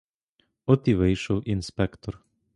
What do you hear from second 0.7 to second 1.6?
і вийшов